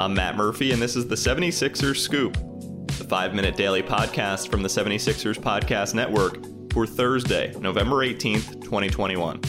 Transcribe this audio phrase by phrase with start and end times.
[0.00, 2.32] I'm Matt Murphy, and this is the 76ers Scoop,
[2.86, 6.38] the five minute daily podcast from the 76ers Podcast Network
[6.72, 9.42] for Thursday, November 18th, 2021.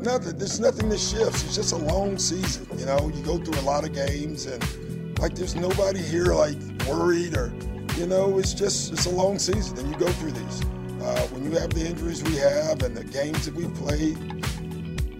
[0.00, 0.38] Nothing.
[0.38, 1.44] There's nothing that shifts.
[1.44, 2.66] It's just a long season.
[2.78, 6.56] You know, you go through a lot of games, and like there's nobody here like
[6.88, 7.52] worried or,
[7.98, 10.62] you know, it's just it's a long season, and you go through these.
[11.02, 14.16] Uh, when you have the injuries we have and the games that we played,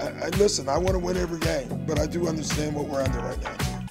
[0.04, 0.68] I, I listen.
[0.68, 3.86] I want to win every game, but I do understand what we're under right now.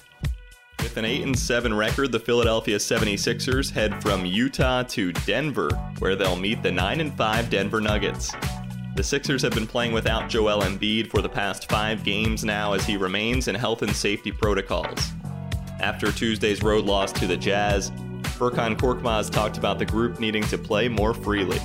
[0.78, 6.14] With an 8 and 7 record, the Philadelphia 76ers head from Utah to Denver, where
[6.14, 8.32] they'll meet the 9 and 5 Denver Nuggets.
[8.94, 12.86] The Sixers have been playing without Joel Embiid for the past 5 games now as
[12.86, 15.10] he remains in health and safety protocols.
[15.80, 17.90] After Tuesday's road loss to the Jazz,
[18.38, 21.58] Furkan Korkmaz talked about the group needing to play more freely.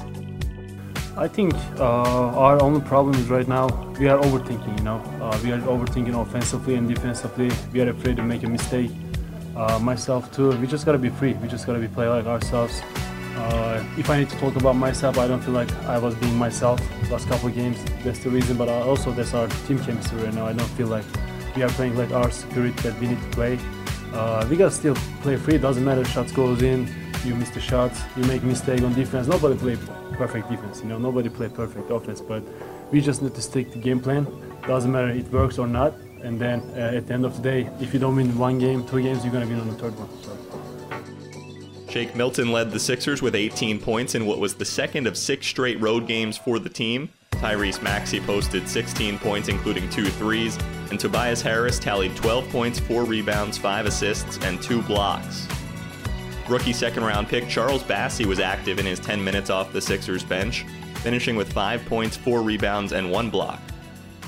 [1.20, 3.68] I think uh, our only problem is right now
[4.00, 4.78] we are overthinking.
[4.78, 7.52] You know, uh, we are overthinking offensively and defensively.
[7.73, 8.89] We are afraid to make a mistake.
[9.53, 10.52] Uh, myself too.
[10.61, 11.34] We just gotta be free.
[11.34, 12.81] We just gotta be play like ourselves.
[13.36, 16.38] Uh, if I need to talk about myself, I don't feel like I was being
[16.38, 16.80] myself
[17.11, 17.83] last couple of games.
[18.02, 18.56] That's the reason.
[18.56, 20.45] But also that's our team chemistry right now.
[20.45, 21.04] I don't feel like
[21.54, 23.59] we are playing like our spirit that we need to play.
[24.14, 25.58] Uh, we gotta still play free.
[25.58, 26.06] Doesn't matter.
[26.06, 26.88] Shots goes in.
[27.25, 28.02] You miss the shots.
[28.16, 29.28] You make mistake on defense.
[29.28, 29.78] Nobody play
[30.14, 30.81] perfect defense.
[30.81, 32.44] You know, nobody play perfect offense, but
[32.92, 34.26] we just need to stick to game plan.
[34.67, 35.94] Doesn't matter it works or not.
[36.23, 38.86] And then uh, at the end of the day, if you don't win one game,
[38.88, 40.09] two games, you're gonna win on the third one.
[40.23, 40.39] So.
[41.89, 45.48] Shake Milton led the Sixers with 18 points in what was the second of six
[45.48, 47.09] straight road games for the team.
[47.31, 50.58] Tyrese Maxey posted 16 points, including two threes,
[50.92, 55.48] and Tobias Harris tallied 12 points, 4 rebounds, 5 assists, and 2 blocks.
[56.50, 60.23] Rookie second round pick Charles Bassey was active in his 10 minutes off the Sixers
[60.23, 63.59] bench, finishing with 5 points, 4 rebounds, and 1 block.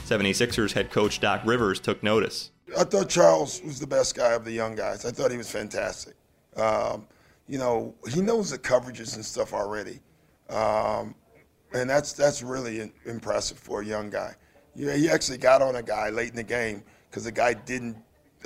[0.06, 2.52] 76ers head coach Doc Rivers took notice.
[2.78, 5.04] I thought Charles was the best guy of the young guys.
[5.04, 6.14] I thought he was fantastic.
[6.56, 7.08] Um,
[7.48, 10.00] you know, he knows the coverages and stuff already.
[10.48, 11.16] Um,
[11.74, 14.36] and that's that's really impressive for a young guy.
[14.76, 17.98] Yeah, he actually got on a guy late in the game because the guy didn't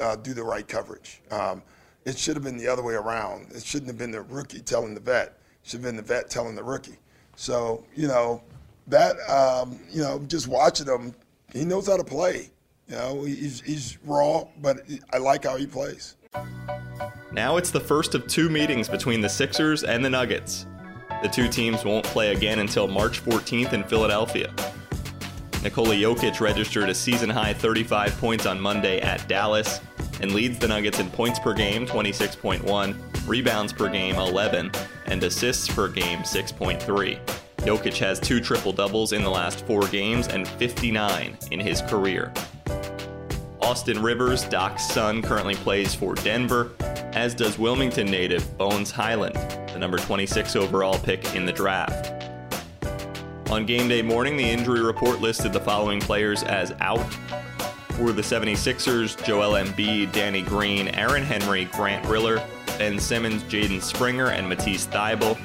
[0.01, 1.21] uh, do the right coverage.
[1.29, 1.61] Um,
[2.05, 3.51] it should have been the other way around.
[3.51, 5.27] It shouldn't have been the rookie telling the vet.
[5.63, 6.97] It should have been the vet telling the rookie.
[7.35, 8.41] So, you know,
[8.87, 11.13] that, um, you know, just watching him,
[11.51, 12.51] he knows how to play.
[12.87, 16.15] You know, he's, he's raw, but I like how he plays.
[17.31, 20.67] Now it's the first of two meetings between the Sixers and the Nuggets.
[21.23, 24.53] The two teams won't play again until March 14th in Philadelphia.
[25.63, 29.79] Nikola Jokic registered a season high 35 points on Monday at Dallas
[30.21, 34.71] and leads the Nuggets in points per game 26.1, rebounds per game 11,
[35.07, 37.19] and assists per game 6.3.
[37.57, 42.31] Jokic has two triple doubles in the last four games and 59 in his career.
[43.61, 46.71] Austin Rivers, Doc's son, currently plays for Denver,
[47.13, 49.35] as does Wilmington native Bones Hyland,
[49.73, 52.11] the number 26 overall pick in the draft.
[53.49, 57.05] On game day morning, the injury report listed the following players as out
[57.95, 62.45] for the 76ers, Joel Embiid, Danny Green, Aaron Henry, Grant Riller,
[62.77, 65.37] Ben Simmons, Jaden Springer, and Matisse Thybulle.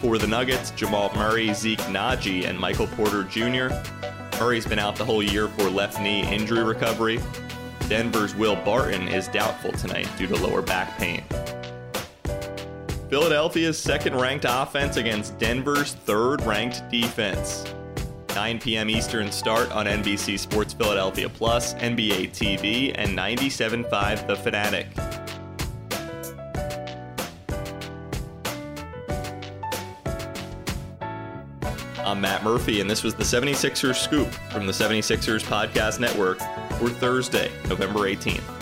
[0.00, 3.74] For the Nuggets, Jamal Murray, Zeke Nnaji, and Michael Porter Jr.
[4.38, 7.20] Murray's been out the whole year for left knee injury recovery.
[7.88, 11.24] Denver's Will Barton is doubtful tonight due to lower back pain.
[13.08, 17.64] Philadelphia's second ranked offense against Denver's third ranked defense.
[18.34, 18.90] 9 p.m.
[18.90, 24.86] Eastern start on NBC Sports Philadelphia Plus, NBA TV, and 97.5 The Fanatic.
[32.08, 36.38] I'm Matt Murphy, and this was the 76ers Scoop from the 76ers Podcast Network
[36.78, 38.57] for Thursday, November 18th.